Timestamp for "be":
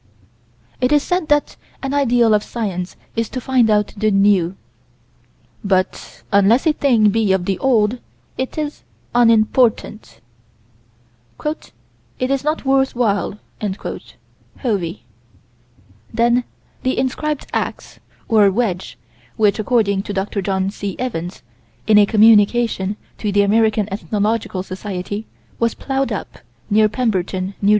7.11-7.31